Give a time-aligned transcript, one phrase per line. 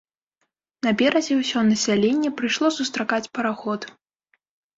[0.87, 3.81] На беразе ўсё насяленне прыйшло сустракаць параход.